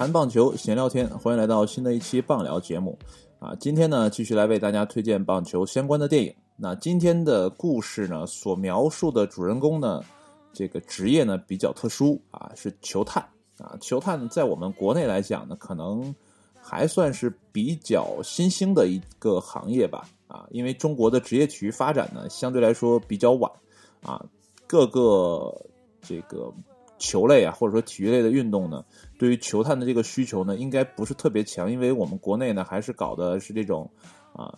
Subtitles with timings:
[0.00, 2.98] 谈棒球，闲聊天，欢迎来到新的一期棒聊节目
[3.40, 3.56] 啊！
[3.58, 6.32] 今天呢，继续来为大家推荐棒球相关的电影。
[6.56, 10.04] 那今天的故事呢，所描述的主人公呢，
[10.52, 13.74] 这个职业呢比较特殊啊，是球探啊。
[13.80, 16.14] 球探在我们国内来讲呢，可能
[16.60, 23.50] 还算是比较新兴的一个行业吧啊，因为中国的职业体育发展呢，相对来说比较晚
[24.02, 24.22] 啊，
[24.66, 25.50] 各个
[26.02, 26.52] 这个。
[27.00, 28.84] 球类啊，或者说体育类的运动呢，
[29.18, 33.90] 对于球探的这个需求呢，应该不是特别强，因为我们国内呢还是搞的是这种
[34.34, 34.56] 啊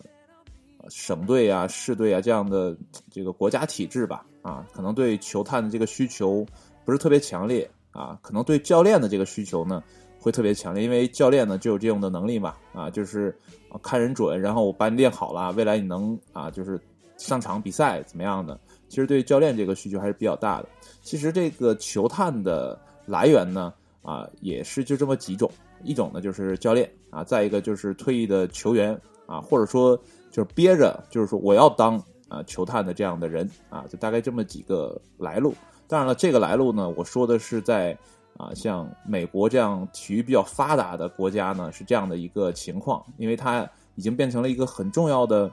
[0.89, 2.77] 省队啊、市队啊这样的
[3.09, 6.45] 这个国家体制吧，啊，可能对球探的这个需求
[6.85, 9.81] 不是特别强烈啊，可能对教练的这个需求呢
[10.19, 13.33] 会特别强烈，因为教练呢就有这种的能力嘛，啊，就是
[13.81, 16.79] 看人准，然后我把你练好了，未来你能啊就是
[17.23, 18.59] 上场比赛怎么样的。
[18.89, 20.67] 其实对教练这个需求还是比较大的。
[21.01, 25.49] 其实这个球探的来源呢，啊，也是就这么几种。
[25.83, 29.97] 一种呢就是教练啊，再一个就是退役的球员啊，或者说
[30.31, 31.97] 就是憋着，就是说我要当
[32.29, 35.55] 啊球探的这样的人啊，就大概这么几个来路。
[35.87, 37.97] 当然了，这个来路呢，我说的是在
[38.37, 45.49] 啊像美国这样体育比较发达的国家呢，是这样的一个情况，因为它已经变成了一个很重要的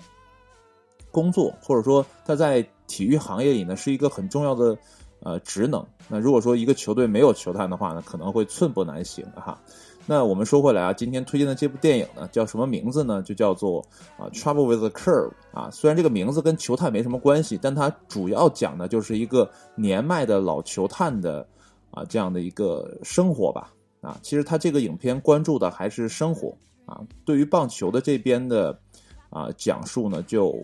[1.11, 2.67] 工作，或者说他在。
[2.91, 4.77] 体育行业里呢是一个很重要的
[5.21, 5.87] 呃职能。
[6.09, 9.57] 那如果说一个球队没有球探的话呢，可能会寸步难行哈。
[10.07, 13.23] 那我们说回来啊，今天推荐的这部电影呢叫什么名字呢？
[13.23, 13.81] 就叫做
[14.19, 15.71] 啊《Trouble with the Curve》啊。
[15.71, 21.47] 虽然这个名字跟球探没什么关系，但它主要讲的就是一个年迈的老球探的
[21.93, 24.19] 啊这样的一个生活吧啊。
[24.21, 26.53] 其实他这个影片关注的还是生活
[26.87, 27.01] 啊。
[27.25, 28.77] 对于棒球的这边的
[29.31, 30.61] 啊讲述呢就。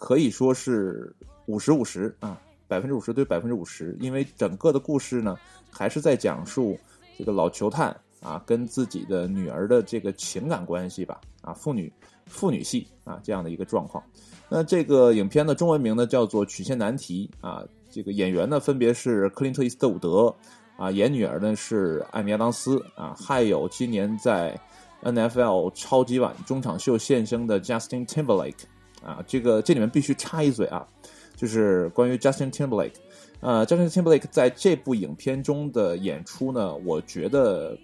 [0.00, 5.36] 可以说是五十五十啊，百分之五十对百分之五十，因为整个的故事呢，
[5.70, 6.74] 还是在讲述
[7.18, 11.92] 这个老球探啊跟自己的女儿的这个情感关系吧，啊父女
[12.24, 14.02] 父女戏啊这样的一个状况。
[14.48, 20.34] 那这个影片的中文名呢叫做《曲线难题》啊，这个演员呢分别是克林特·伊斯特伍德
[20.78, 24.58] 啊，演女儿呢是艾米亚当斯啊，还有今年在
[25.02, 28.64] NFL 超级碗中场秀现身的 Justin Timberlake。
[29.02, 30.86] 啊，这个这里面必须插一嘴啊，
[31.34, 32.92] 就是关于 Justin Timberlake，
[33.40, 37.74] 呃，Justin Timberlake 在这部影片中的演出呢，我觉得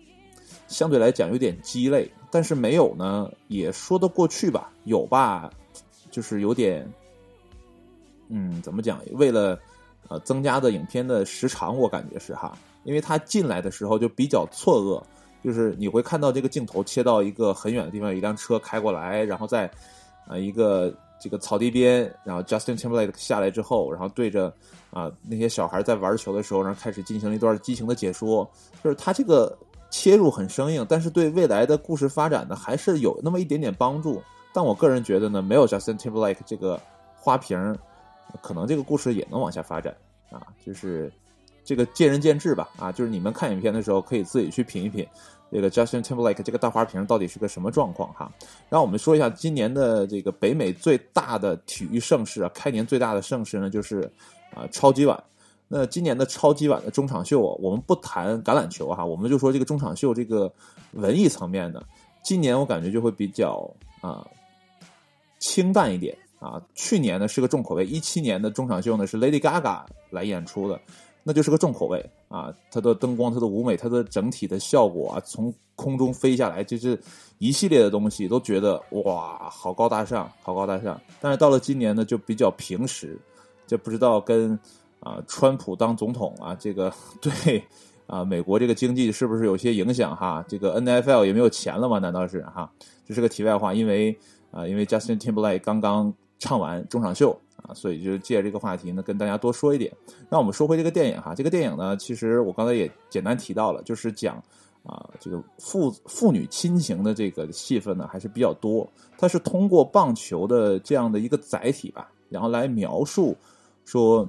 [0.69, 5.51] 相对来讲有点鸡肋，但是没有呢也说得过去吧，有吧，
[6.11, 6.87] 就是有点，
[8.29, 9.01] 嗯，怎么讲？
[9.13, 9.59] 为了
[10.09, 15.03] 呃增加的影片的时长，我感觉是哈，因为他进来的时候就比较错愕，
[15.43, 19.71] 就是你会看到这个镜头切到一个很远的地方，有一辆车开过来，然后在
[20.29, 20.95] 啊一个。
[21.19, 24.53] 这个草地边，然后 Justin Timberlake 下来之后，然后对着
[24.91, 28.49] 啊那些小孩在玩球的时候，然后开始进行了一段激情的解说。
[28.83, 29.57] 就是他这个
[29.91, 34.23] 切入很生硬，但是对未来的故事发展呢，还是有那么一点点帮助。
[34.53, 36.81] 但我个人觉得呢，没有 Justin Timberlake 这个
[37.15, 37.77] 花瓶，
[38.43, 39.97] 可能这个故事也能往下发展
[40.31, 40.43] 啊。
[40.65, 41.13] 就是
[41.65, 42.93] 这个见仁见智吧啊。
[42.93, 45.07] 就是你们看影片的时候，可以自己去品一品。
[45.51, 48.31] 这个 Justin Timberlake 这个大花瓶到底是个什么状况哈？
[48.69, 54.11] 然后我们说一下今年的这个北美最大的体育盛事啊，开年最大的盛事呢就是
[54.55, 55.23] 啊超级碗。
[55.69, 60.53] 那今年的超级碗的中场秀，我们不谈橄榄球哈，我们就说这个中场秀这个
[60.93, 61.83] 文艺层面的，
[62.23, 63.69] 今年我感觉就会比较
[64.01, 64.25] 啊
[65.39, 66.63] 清淡一点啊。
[66.75, 70.81] 去年呢是个重口味，一七年的中场秀呢是 Lady Gaga 来演出的。
[71.29, 72.55] 那就是个重口味啊！
[72.71, 76.97] 它的灯光、它的舞美、它的整体的效果啊，从空中飞下来，就是
[77.39, 81.01] 一系列的东西，都觉得哇，好高大上，好高大上。
[81.21, 83.19] 但是到了今年呢，就比较平实，
[83.67, 84.57] 就不知道跟
[85.01, 87.61] 啊，川普当总统啊，这个对
[88.07, 90.45] 啊，美国这个经济是不是有些影响哈？
[90.47, 91.99] 这个 N F L 也没有钱了吗？
[91.99, 92.71] 难道是哈？
[93.05, 94.17] 这是个题外话，因为
[94.53, 97.39] 啊，因为 Justin Timberlake 刚刚唱完中场秀。
[97.63, 99.91] 啊，所以就借这个话题呢，跟大家多说一点。
[100.29, 104.37] 那我们说回这个电影哈，这个电影呢，其实我刚才也简单提到了，就是讲
[104.85, 108.89] 啊，这个父父女亲情的这个戏份呢，还是比较多。
[109.19, 113.35] 它是通过棒球的这样的一个载体吧，然后来描述
[113.85, 114.29] 说，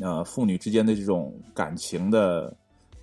[0.00, 2.54] 呃，父女之间的这种感情的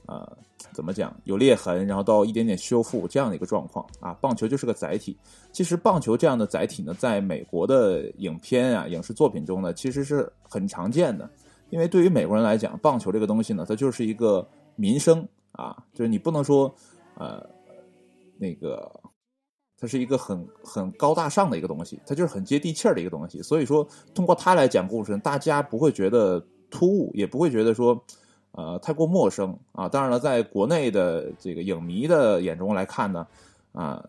[0.06, 0.38] 呃，
[0.73, 4.13] 怎么讲有裂痕，然后到一点点修复这样的一个状况啊。
[4.21, 5.18] 棒球就是个载体。
[5.51, 11.29] 其实棒球这样的载体呢，在美国的影片啊、影视作品中呢，其实是很常见的。
[11.69, 16.74] 因为对于美国人来讲，棒球这个东西呢，它就是一个民生啊，就是你不能说
[17.15, 17.45] 呃
[18.39, 18.91] 那个。
[19.77, 23.41] 它是一个很很高大上的一个东西，它就是很接地气儿的一个东西。
[23.41, 23.83] 所以说，
[24.13, 26.39] 通过它来讲故事，大家不会觉得
[26.69, 28.00] 突兀，也不会觉得说，
[28.51, 29.88] 呃，太过陌生啊。
[29.88, 33.25] 当然了，在国内的这个影迷的眼中来看呢，
[33.71, 34.03] 啊，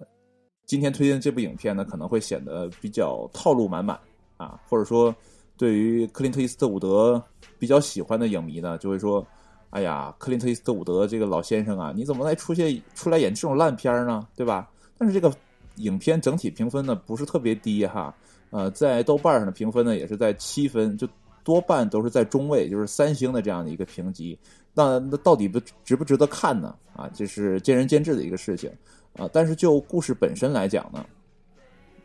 [0.66, 3.98] 今天推荐这部影片呢，可能会显得比较套路满满
[4.36, 5.14] 啊，或者说，
[5.56, 7.22] 对于克林特·伊斯特伍德
[7.58, 9.26] 比较喜欢的影迷呢，就会说，
[9.70, 14.26] 哎呀，克林特·伊斯特伍德这个老先生啊，你怎么来出现出来演这种烂片呢？
[14.36, 14.70] 对吧？
[14.96, 15.34] 但是这个。
[15.76, 18.14] 影片整体评分呢不是特别低哈，
[18.50, 21.08] 呃，在豆瓣上的评分呢也是在七分，就
[21.44, 24.38] 多半都是在中位，就是三星的这样的一个评级。
[24.74, 26.74] 那那到底不值不值得看呢？
[26.94, 28.70] 啊，这是见仁见智的一个事情
[29.16, 29.28] 啊。
[29.32, 31.04] 但是就故事本身来讲呢，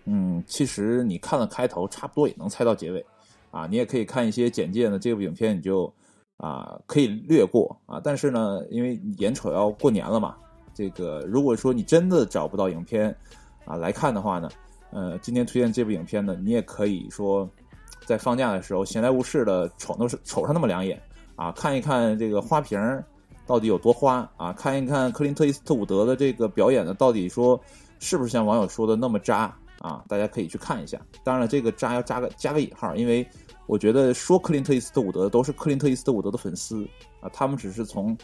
[0.05, 3.05] 嗯，其实你看了开头，差不多也能猜到结尾
[3.51, 3.67] 啊。
[3.67, 5.91] 你也可以看一些简介呢，这部影片你就
[6.37, 8.01] 啊可以略过啊。
[8.03, 10.35] 但是呢，因为眼瞅要过年了嘛，
[10.73, 13.15] 这个如果说你真的找不到影片，
[13.65, 14.49] 啊，来看的话呢，
[14.91, 17.49] 呃，今天推荐这部影片呢，你也可以说，
[18.05, 21.01] 在放假的时候闲来无事的瞅那瞅上那么两眼
[21.35, 22.79] 啊，看一看这个花瓶
[23.45, 27.59] 到底有多花啊，看一看克林特·伊斯特伍德的这个表演呢，到底说
[27.99, 30.03] 是不是像网友说的那么渣啊？
[30.07, 30.99] 大家可以去看一下。
[31.23, 33.27] 当然了，这个渣要加个加个引号，因为
[33.65, 36.87] 我觉得说克林特·伊斯特伍德都是克林特·伊斯特伍德的粉丝
[37.21, 38.17] 啊，他们只是从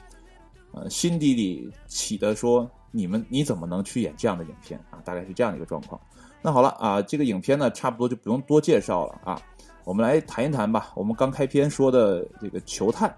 [0.71, 2.69] 呃心底里起的说。
[2.95, 5.01] 你们你怎么能去演这样的影片啊？
[5.03, 5.99] 大概是这样的一个状况。
[6.43, 9.41] 那好了啊，这个影片呢，差不多就不用多介绍了啊。
[9.85, 10.91] 我们来谈一谈吧。
[10.95, 13.13] 我们刚开篇说的这个球探，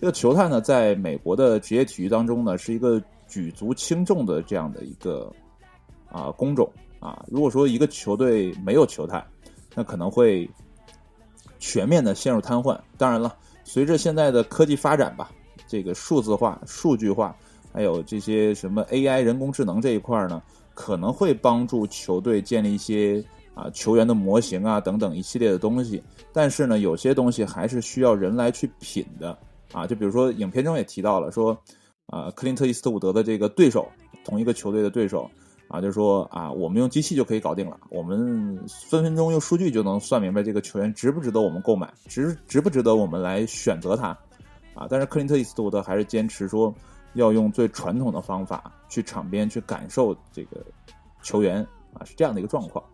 [0.00, 5.32] 这个球探呢，在美国的职业体育当中呢，是一个举足轻重的这样的一个
[6.08, 6.70] 啊工种
[7.00, 7.24] 啊。
[7.28, 9.26] 如果说一个球队没有球探，
[9.74, 10.48] 那可能会
[11.58, 12.78] 全面的陷入瘫痪。
[12.96, 15.30] 当然了，随着现在的科技发展吧，
[15.66, 17.36] 这个数字化、数据化。
[17.72, 20.42] 还有这些什么 AI 人工智能这一块呢，
[20.72, 23.22] 可能会帮助球队建立一些
[23.56, 26.00] 啊球员的模型啊等等一系列的东西。
[26.32, 29.36] 但是呢，有些东西还是需要人来去品的
[29.72, 29.84] 啊。
[29.84, 31.58] 就比如说影片中也提到了说，
[32.06, 33.88] 啊，克林特·伊斯特伍德的这个对手，
[34.24, 35.28] 同一个球队的对手
[35.66, 44.08] 啊，就说啊，我们用机器就可以搞定了，我们分分钟用数据就能算明白这个球员值不值得我们购买，值值不值得我们来选择他
[44.74, 44.86] 啊。
[44.88, 46.72] 但是克林特·伊斯特伍德还是坚持说。
[47.14, 50.62] 要用最传统的方法去场边去感受这个
[51.22, 52.84] 球员啊，是这样的一个状况。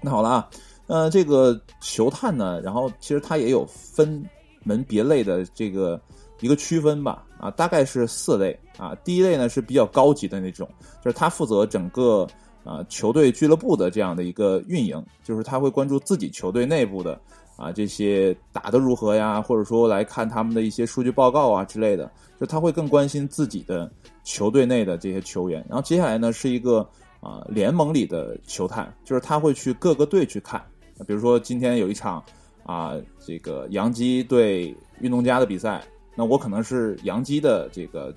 [0.00, 0.50] 那好了啊，
[0.86, 4.24] 呃，这个球探呢，然后其实它也有分
[4.62, 6.00] 门别类的这个
[6.40, 8.94] 一个区分吧，啊，大概是四类啊。
[9.04, 10.68] 第一类呢是比较高级的那种，
[11.02, 12.26] 就是他负责整个
[12.64, 17.20] 啊球队俱乐部的这样的一个运营，就是他会关注自己球队内部的。
[17.56, 19.40] 啊，这些打得如何呀？
[19.40, 23.90] 或者说来看他们的一些数据报告啊之类的，就他会更关心自己的
[24.24, 25.64] 球队内的这些球员。
[25.66, 26.86] 然后接下来呢，是一个
[27.20, 30.64] 啊联盟里的球探，就是他会去各个队去看。
[31.06, 32.22] 比如说今天有一场
[32.64, 35.84] 啊这个洋基对运动家的比赛，
[36.14, 38.14] 那我可能是洋基的这个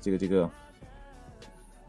[0.00, 0.50] 这个这个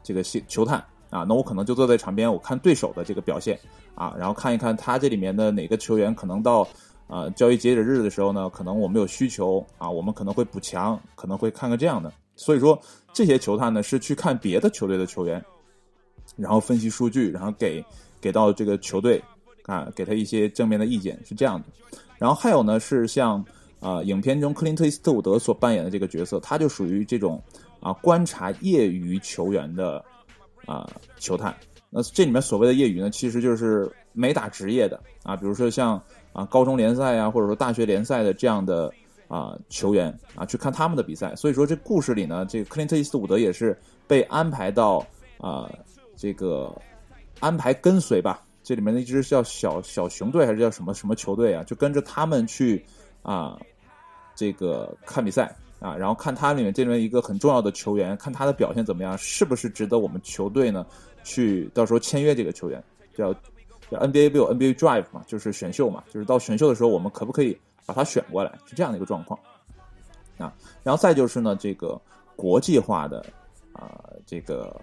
[0.04, 0.78] 这个球探
[1.10, 3.60] 啊，那我可能就坐在场边，我看对手的这个表现。
[3.96, 6.68] 啊，然后看一看他这里面的哪个球员可能到，
[7.08, 12.14] 呃，交易截止日的时候呢，可能我们有需求啊，我们可能会补强，可能会看个这样的。
[12.36, 12.80] 所以说，
[13.12, 15.44] 这些球探呢是去看别的球队的球员，
[16.36, 17.84] 然后分析数据，然后给
[18.20, 19.24] 给到这个球队
[19.64, 21.66] 啊，给他一些正面的意见，是这样的。
[22.18, 23.44] 然后还有呢是像
[23.80, 27.42] 啊，影片中克林特·伊斯特伍德所扮演的这个角色，他就属于这种
[27.80, 30.04] 啊观察业余球员的
[30.66, 31.56] 啊球探。
[31.90, 36.02] 那这里面所谓的业余呢，其实就是没打职业的啊，比如说像
[36.34, 38.92] 啊高中联赛呀，或者说大学联赛的这样的
[39.28, 41.36] 啊球员啊，去看他们的比赛。
[41.36, 45.06] 所以说这故事里呢，这个克林特·伊斯特伍德也是被安排到
[45.38, 45.70] 啊
[46.18, 46.76] 这个
[47.40, 52.84] 安排跟随吧，这里面的一支叫小小熊队还是叫什么什么球队啊，就跟着他们去
[53.22, 53.58] 啊
[54.36, 60.86] 这个看比赛啊，然后看他里面这里面一个很重要的球员，看他的表现怎么样，是不是值得我们球队呢？
[61.24, 62.84] 去到时候签约这个球员，
[63.14, 63.34] 叫
[63.92, 68.52] 叫 NBA 不有 NBA Drive 嘛，就是选秀嘛，就是到选秀的时候，我们可不可以把他选过来？
[68.66, 69.40] 是这样的一个状况
[70.38, 70.54] 啊。
[70.84, 72.00] 然后再就是呢，这个
[72.36, 73.26] 国际化的
[73.74, 74.80] 啊，这个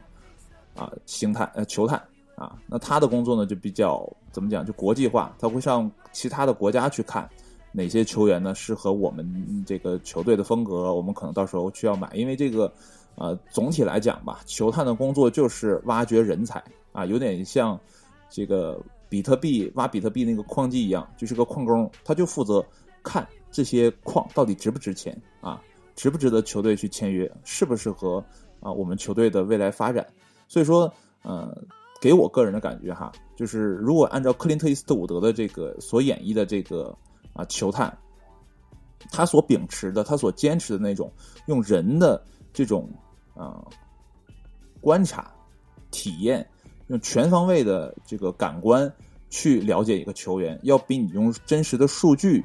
[0.74, 2.02] 啊星探呃球探
[2.36, 4.66] 啊，那他的工作呢就比较怎么讲？
[4.66, 7.28] 就国际化，他会上其他的国家去看，
[7.70, 12.10] 哪些球员呢适合我们这个球队的风格，我们可能到时候需要买。
[12.12, 12.72] 因为这个，
[13.14, 16.60] 呃，总体来讲吧，球探的工作就是挖掘人才
[16.92, 17.78] 啊，有点像
[18.28, 22.64] 这个比特币挖比特币那个矿机一样，就是个矿工，他就负责
[23.00, 25.62] 看这些矿到底值不值钱啊，
[25.94, 28.18] 值不值得球队去签约，适不适合
[28.58, 30.04] 啊我们球队的未来发展。
[30.48, 31.56] 所以说，呃。
[32.00, 36.94] 给我个人的感觉哈，就是如果按照克林特·伊斯特伍德的这个所演绎的这个
[37.32, 37.96] 啊球探，
[39.10, 41.10] 他所秉持的、他所坚持的那种
[41.46, 42.22] 用人的
[42.52, 42.90] 这种
[43.34, 43.64] 啊
[44.82, 45.32] 观察、
[45.90, 46.46] 体验，
[46.88, 48.92] 用全方位的这个感官
[49.30, 52.44] 去了解一个球员，要比你用真实的数据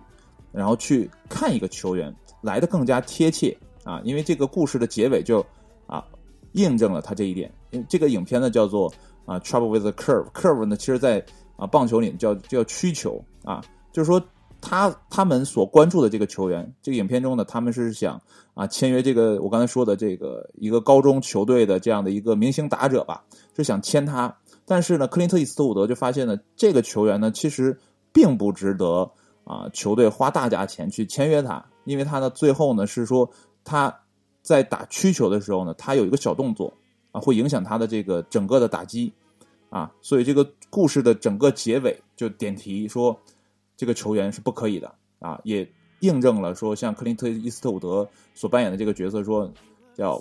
[0.54, 4.00] 然后去看一个球员来的更加贴切啊！
[4.06, 5.46] 因为这个故事的结尾就
[5.86, 6.06] 啊
[6.54, 7.52] 印证了他这一点。
[7.88, 8.92] 这个影片呢叫做。
[9.26, 11.24] 啊，trouble with the curve，curve 呢，其实，在
[11.56, 14.20] 啊棒球里叫叫曲球啊，就是说
[14.60, 18.20] 他他们所关注的这个球员，这个影片中呢，他们是想
[18.56, 23.24] 啊签约这个我刚才说的这个一个高中球队的这样的一个明星打者吧，
[23.56, 27.78] 是想签他，但是呢，克林特·伊斯特伍德就发现呢，这个球员呢，其实
[28.12, 29.12] 并不值得
[29.44, 33.30] 啊球队花大价钱去签约他，因为他呢最后呢是说
[33.64, 33.96] 他
[34.50, 36.74] 在打曲球的时候呢，他有一个小动作
[37.12, 39.14] 啊，会影响他的这个整个的打击。
[39.70, 43.16] 啊，所以这个故事的整个结尾就点题说，
[43.78, 49.48] 这个球员是不可以的啊，也印证了说，像克林特·伊斯特伍德所扮演的这个角色说，
[49.98, 50.20] 要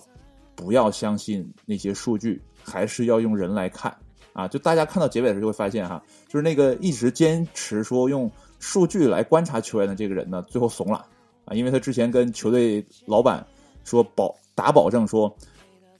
[0.54, 3.96] 不要相信那些数据，还是要用人来看
[4.34, 4.46] 啊。
[4.46, 11.06] 就大家看到结尾的时候就会发现哈，就是那个一直坚持说用数据来观察球员的这个人呢，最后怂了
[11.46, 13.46] 啊，因为他之前跟球队老板
[13.88, 15.34] 说保打保证说，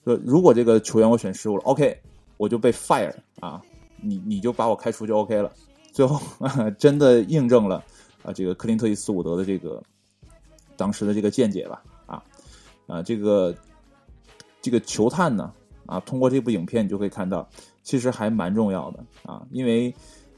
[0.04, 1.98] 说如果这个球员我选失误了，OK。
[2.36, 3.60] 我就被 fire 啊，
[4.00, 5.52] 你你就把我开除就 OK 了。
[5.92, 6.20] 最后
[6.78, 7.82] 真的印证了
[8.22, 9.82] 啊，这个克林特·伊斯伍德的这个
[10.76, 12.22] 当时的这个见解吧啊
[12.86, 13.52] 啊，这个
[14.62, 15.52] 这个球探呢
[15.84, 17.44] 啊，通过这部影片你就可以看到，
[17.82, 19.92] 其实还蛮重要的啊，因为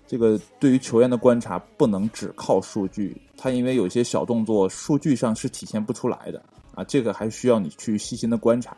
[0.06, 6.42] 这个对于球员的观察不能只靠数据，他因为有些小动作数据上是体现不出来的
[6.74, 8.76] 啊，这个还需要你去细心的观察。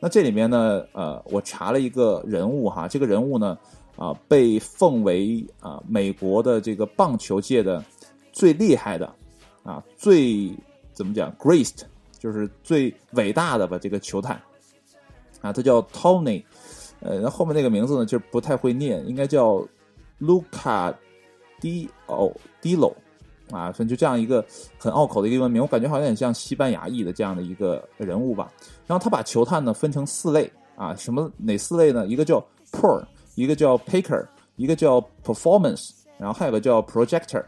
[0.00, 3.56] 那这里面呢，呃，我查了一个人物哈，这个人物呢，
[3.96, 7.84] 啊，被奉为啊美国的这个棒球界的
[8.32, 9.14] 最厉害的，
[9.62, 10.52] 啊，最
[10.92, 11.82] 怎么讲，greatest，
[12.18, 14.34] 就是最伟大的吧，这个球探，
[15.40, 16.42] 啊，他叫 Tony，
[16.98, 19.64] 呃，那后面那个名字呢，就不太会念，应该叫
[20.20, 20.92] Luca
[21.60, 22.92] Di O Dilo。
[23.50, 24.44] 啊，反正就这样一个
[24.78, 28.50] 很拗口的一个英文名，我感觉好像有点像西班牙裔的这样的一个人物吧。
[28.86, 32.06] 然后他把球探呢分成四类啊，什么哪四类呢？
[32.06, 37.44] 一个叫 Pro，一个叫 Picker，一个叫 Performance，然后还有个叫 Projector，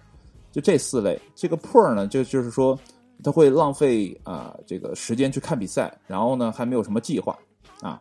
[0.53, 1.21] 就这四类。
[1.35, 2.79] 这个 Pro 呢，就就是说
[3.23, 7.39] 他会浪费啊这个时间去看比赛，然后呢还没有什么计划
[7.81, 8.01] 啊，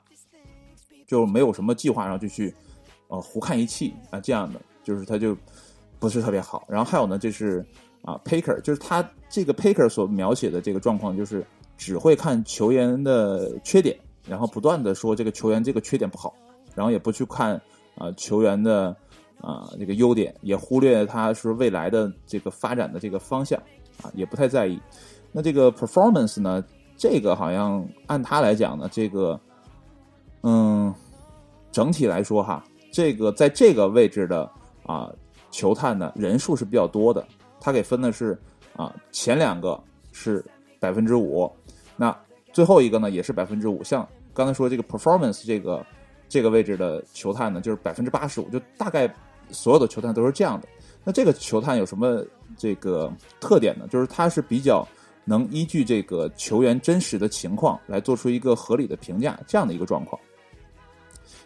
[1.08, 2.54] 就没有什么计划，然后就去
[3.08, 5.36] 呃胡看一气啊这样的，就是他就
[6.03, 6.63] 不是特别好。
[6.67, 7.65] 然后还有呢就是。
[8.05, 11.41] 啊，Paker 就是他这个 Paker 所描写的这个状况，就是
[11.77, 16.36] 只会看球员的缺点，然后不断的说这个球员这个缺点不好，
[16.75, 17.53] 然后也不去看
[17.95, 18.93] 啊球员的
[19.39, 23.57] 啊这个优点，也忽略他是未来的这个发展的这个方向
[24.01, 24.77] 啊，也不太在意。
[25.31, 26.62] 那这个 performance 呢，
[26.98, 29.39] 这个好像按他来讲呢，这个
[30.41, 30.93] 嗯，
[31.72, 34.51] 整体来说哈，这个在这个位置的
[34.86, 35.10] 啊
[35.53, 37.25] 球探呢人数是比较多的。
[37.62, 38.38] 他给分的是
[38.75, 39.81] 啊，前两个
[40.12, 40.43] 是
[40.79, 41.50] 百分之五，
[41.95, 42.13] 那
[42.51, 43.81] 最后一个呢也是百分之五。
[43.83, 45.86] 像刚才说这个 performance 这个
[46.27, 49.07] 这个位置的球探呢，就是百分之八十五，就大概
[49.51, 50.67] 所有的球探都是这样的。
[51.05, 52.25] 那这个球探有什么
[52.57, 53.88] 这个特点呢？
[53.89, 54.86] 就是他是比较
[55.24, 60.19] 能依据这个球员真实的情况来做出一个合理的评价，这样的一个状况。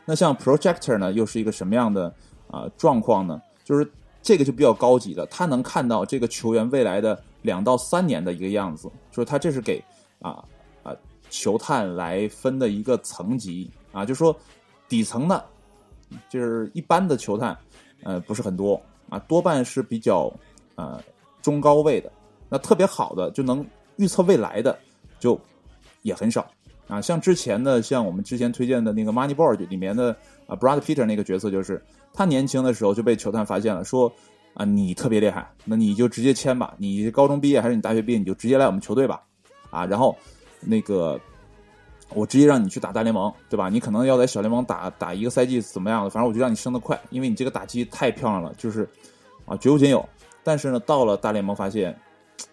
[0.05, 2.11] 那像 projector 呢，又是一个什么样的
[2.49, 3.39] 啊状况呢？
[3.67, 3.85] 就是。
[4.23, 9.81] 这个就比较高级的，他能看到这个球员未来的两到三年的一个样子，就是他这是给
[10.19, 10.43] 啊
[10.83, 10.93] 啊
[11.29, 14.37] 球探来分的一个层级啊，就说
[14.89, 15.45] 底层的，
[16.27, 17.57] 就是一般的球探，
[18.03, 20.29] 呃不是很多啊，多半是比较
[20.75, 21.01] 呃
[21.41, 22.11] 中高位的，
[22.49, 24.77] 那特别好的就能预测未来的
[25.19, 25.39] 就
[26.01, 26.45] 也很少
[26.89, 30.13] 啊，像之前的像我们之前推荐的那个 Moneyball 里面的
[30.47, 31.79] 啊 Brad Peter 那个角色就是。
[32.13, 34.11] 他年轻的时候就被球探发现了，说
[34.55, 36.73] 啊，你特别厉害，那你就直接签吧。
[36.79, 39.21] 你高中毕业还是你大学毕业，你就直接来我们球队吧，
[39.69, 40.17] 啊，然后
[40.61, 41.19] 那个
[42.15, 43.69] 我直接让你去打大联盟，对吧？
[43.69, 48.89] 你可能要在小联盟打打一个赛季怎么样的，反正我就让你升得快，因为你这个打击太漂亮了，就是
[49.45, 50.03] 啊，绝无仅有。
[50.43, 51.95] 但是呢，到了大联盟发现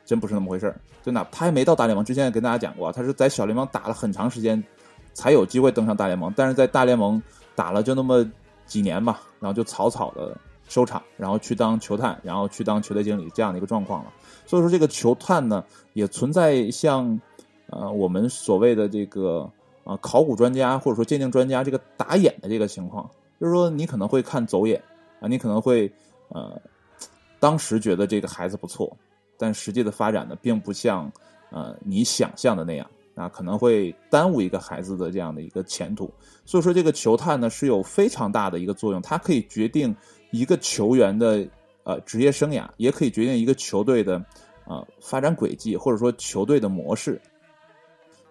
[0.04, 0.78] 真不是那么回事儿。
[1.02, 4.62] 真的，他还没到大联盟之前也，跟大家讲过，他是在小联盟打了很长时间，
[5.14, 6.30] 才有机会登上大联盟。
[6.36, 7.22] 但是在大联盟
[7.54, 8.24] 打了就那么
[8.66, 10.36] 几年吧，然后就草草的
[10.68, 14.12] 收场，然后去当球探，然后去当球队经理这样的一个状况了。
[14.46, 17.20] 所以说，这个球探呢，也存在像
[17.68, 19.50] 呃我们所谓的这个
[19.84, 23.08] 啊考古专家或者说鉴定专家这个打眼的这个情况，
[23.40, 24.82] 就是说你可能会看走眼
[25.20, 25.92] 啊，你可能会
[26.28, 26.60] 呃
[27.38, 28.96] 当时觉得这个孩子不错。
[29.36, 31.10] 但实际的发展呢，并不像，
[31.50, 36.12] 呃，你想象的那样啊，可能会耽误一个孩子的这样的一个前途。
[36.44, 39.94] 所以说，这个球探呢是有非常大的一个作用，它可以决定
[40.30, 41.46] 一个球员的
[41.84, 44.24] 呃职业生涯，也可以决定一个球队的
[44.66, 47.20] 呃发展轨迹，或者说球队的模式。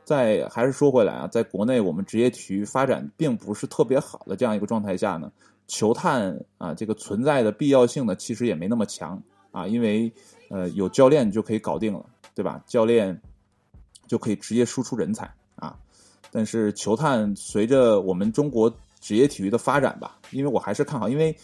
[0.04, 5.32] 在还是说回来啊，在国内我们职业体育发展并不是特别好的这样一个状态下呢，
[5.68, 9.22] 球探啊这个存在的必要性呢，其实也没那么强
[9.52, 10.12] 啊，因为。
[10.50, 12.62] 呃，有教练就可以搞定了，对吧？
[12.68, 13.20] 教练
[14.08, 15.76] 就可以直接输出人才啊。
[16.32, 21.36] 但是球探随着我们中国职业体育的发展吧，因为我还是看好，因为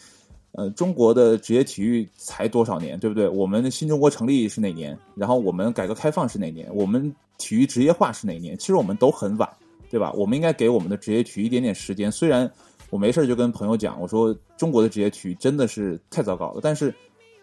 [0.53, 3.27] 呃，中国的职业体育才多少年，对不对？
[3.27, 4.97] 我们新中国成立是哪年？
[5.15, 6.67] 然后我们改革开放是哪年？
[6.73, 8.57] 我们体育职业化是哪年？
[8.57, 9.49] 其实我们都很晚，
[9.89, 10.11] 对吧？
[10.13, 12.11] 我们应该给我们的职业体育一点点时间。
[12.11, 12.51] 虽然
[12.89, 16.93] 我没事就跟朋友讲，我说中国的职业体育真的是太糟糕了，但是。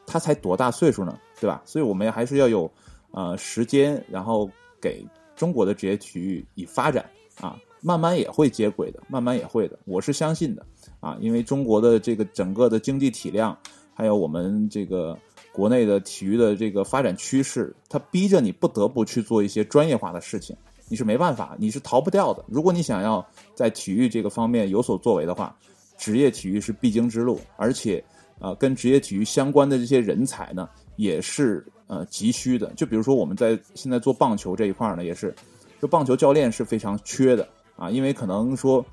[0.08, 1.60] 他才多大岁数呢，对吧？
[1.64, 2.70] 所以我们还是要有，
[3.10, 4.48] 呃，时间，然后
[4.80, 7.04] 给中国的职业体育以发展
[7.40, 10.64] 啊，慢慢也会接轨的，慢慢也会的，我是相信的
[11.00, 13.56] 啊，因为中国的这个整个的经济体量，
[13.92, 15.18] 还有我们这个
[15.52, 20.56] 国内的体育的这个发展趋势，它逼着你不得不去做一些专业化的事情，
[20.88, 22.44] 你是没办法，你是逃不掉的。
[22.48, 25.56] 如果你想要在体育这个方面有所作为的话，
[25.98, 28.02] 职业体育是必经之路，而且。
[28.38, 32.72] 啊，跟职业体育相关的这些人才呢，也是呃急需的。
[32.76, 35.34] 就比如说我们在现在做棒球这一块呢，也是，
[35.80, 38.84] 就棒球教练是非常缺的啊，因为可能说，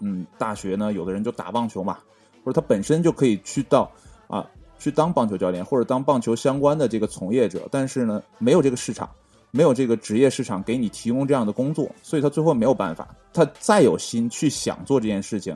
[0.00, 1.98] 嗯，大学呢有的人就打棒球嘛，
[2.44, 3.90] 或者他本身就可以去到
[4.26, 9.08] 啊去当棒球教练或者当棒球相关的这个从业者，但是呢没有这个市场，
[9.50, 15.54] 没有这个职业市场给你提供这样的工作，所以他最后没有办法，他再有心去想做这件事情。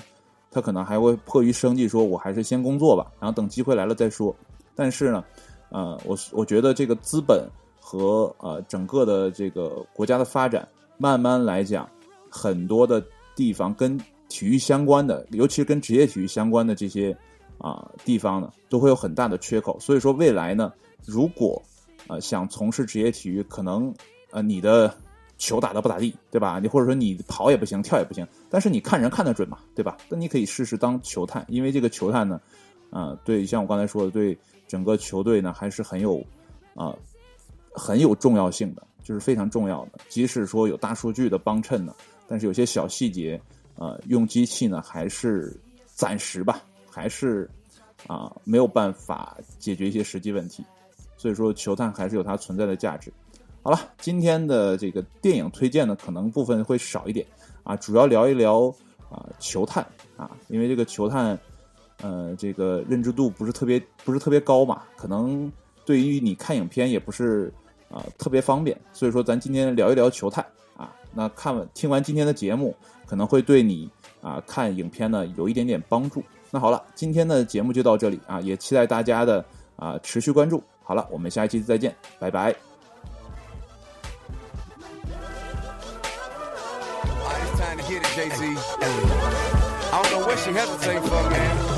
[0.50, 4.34] 他可能还会迫于生计，说我还是先工作吧，然后等机会来了再说。
[4.74, 5.22] 但是呢，
[5.70, 7.48] 呃，我我觉得这个资本
[7.80, 11.88] 和呃整个的这个国家的发展，慢慢来讲，
[12.30, 13.04] 很多的
[13.34, 17.16] 地方跟体育相关的，尤其是跟职业体育相关的这些
[17.58, 19.78] 啊地方呢，都会有很大的缺口。
[19.80, 20.72] 所以说，未来呢，
[21.04, 21.62] 如果
[22.06, 23.94] 呃想从事职业体育，可能
[24.30, 24.94] 呃你的。
[25.40, 26.58] 球打得不咋地，对吧？
[26.60, 29.96] 你或者说你跑也不行，跳也不行，但是你看人看得准嘛，对吧？
[30.08, 32.40] 那你可以试试当球探，因为这个球探呢，
[32.90, 34.36] 啊，对，像我刚才说的，对
[34.68, 36.24] 整个球队呢还是很有
[36.74, 36.94] 啊
[37.72, 39.98] 很有重要性的，就是非常重要的。
[40.08, 41.92] 即使说有大数据的帮衬呢，
[42.28, 43.40] 但是有些小细节，
[43.76, 47.50] 呃，用机器呢还是暂时吧，还是
[48.06, 50.64] 啊没有办法解决一些实际问题。
[51.16, 53.12] 所以说，球探还是有它存在的价值。
[53.60, 57.26] 好了，今天的这个电影推荐呢，可能部分会少一点
[57.64, 58.72] 啊，主要聊一聊
[59.10, 59.84] 啊球探
[60.16, 61.38] 啊，因为这个球探，
[62.00, 65.50] 呃，这个认知度不是特别不是特别高嘛，可能
[65.84, 67.52] 对于你看影片也不是
[67.90, 70.44] 啊特别方便，所以说咱今天聊一聊球探
[70.76, 73.90] 啊，那看完听完今天的节目，可能会对你
[74.22, 76.22] 啊看影片呢有一点点帮助。
[76.50, 79.44] 那好了，今天的节目就到这里啊，也期待大家的
[79.76, 80.62] 啊持续关注。
[80.82, 82.54] 好了，我们下一期再见，拜拜。
[88.18, 88.44] Jay Z.
[89.92, 91.77] I don't know what she hesitating for, man.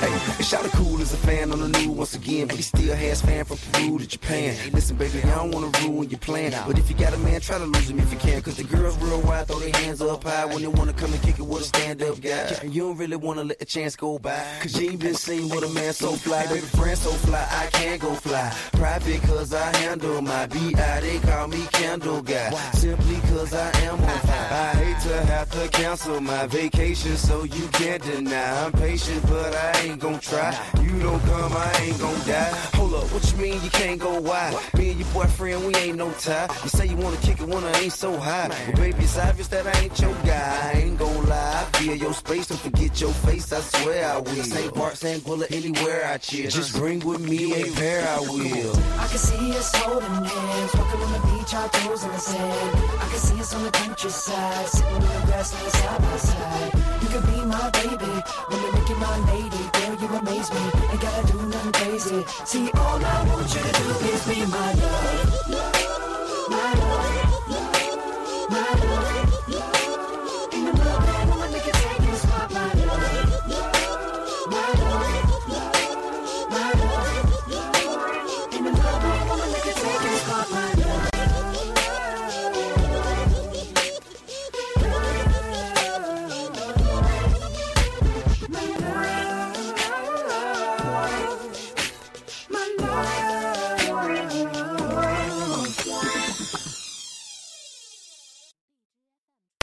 [0.00, 3.20] Hey, shot cool as a fan on the new once again, but he still has
[3.20, 4.56] fan from Peru to Japan.
[4.72, 7.58] Listen, baby, I don't wanna ruin your plan, but if you got a man, try
[7.58, 8.40] to lose him if you can.
[8.42, 11.22] Cause the girls real wild, throw their hands up high when they wanna come and
[11.22, 12.60] kick it with a stand up guy.
[12.62, 15.64] You don't really wanna let the chance go by, cause you ain't been seen with
[15.64, 16.46] a man so fly.
[16.46, 18.54] Baby, friend so fly, I can't go fly.
[18.72, 22.50] Private cause I handle my BI, they call me Candle Guy.
[22.72, 24.48] Simply cause I am on fire.
[24.50, 28.64] I hate to have to cancel my vacation, so you can't deny.
[28.64, 30.56] I'm patient, but I ain't gon' try.
[30.82, 32.50] You don't come, I ain't gon' die.
[32.74, 34.54] Hold up, what you mean you can't go wide?
[34.74, 36.48] Me and your boyfriend, we ain't no tie.
[36.62, 38.48] You say you wanna kick it when I ain't so high.
[38.48, 40.70] Well, baby, it's obvious that I ain't your guy.
[40.74, 41.66] I ain't gon' lie.
[41.74, 44.44] I your space, don't forget your face, I swear I will.
[44.44, 44.74] St.
[44.74, 45.24] Bart, St.
[45.24, 46.50] Bullet, anywhere I chill.
[46.50, 48.76] Just bring with me a pair, I will.
[48.98, 52.76] I can see us holding hands, walking on the beach, our toes in the sand.
[53.00, 56.72] I can see us on the countryside, sitting in the grass, side by side.
[57.02, 58.12] You could be my baby,
[58.48, 60.64] when you're making my lady, girl, you amaze me.
[60.90, 62.24] Ain't gotta do nothing crazy.
[62.44, 64.46] See, all I want you to do is be.
[64.46, 66.50] My love.
[66.50, 67.07] My love.